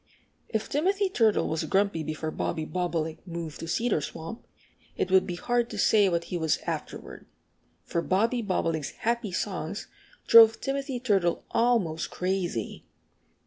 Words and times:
If 0.49 0.67
Timothy 0.67 1.09
Turtle 1.09 1.47
was 1.47 1.63
grumpy 1.65 2.01
before 2.01 2.31
Bobby 2.31 2.65
Bobolink 2.65 3.19
moved 3.27 3.59
to 3.59 3.67
Cedar 3.67 4.01
Swamp, 4.01 4.47
it 4.97 5.11
would 5.11 5.27
be 5.27 5.35
hard 5.35 5.69
to 5.69 5.77
say 5.77 6.09
what 6.09 6.23
he 6.23 6.39
was 6.39 6.57
afterward. 6.65 7.27
For 7.83 8.01
Bobby 8.01 8.41
Bobolink's 8.41 8.89
happy 9.05 9.31
songs 9.31 9.85
drove 10.25 10.59
Timothy 10.59 10.99
Turtle 10.99 11.45
almost 11.51 12.09
crazy. 12.09 12.83